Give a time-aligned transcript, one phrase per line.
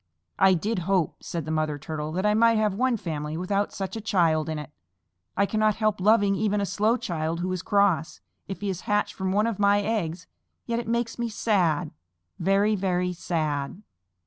[0.39, 3.95] "I did hope," said the Mother Turtle, "that I might have one family without such
[3.95, 4.71] a child in it.
[5.37, 9.13] I cannot help loving even a slow child who is cross, if he is hatched
[9.13, 10.25] from one of my eggs,
[10.65, 11.91] yet it makes me sad
[12.39, 13.83] very, very sad."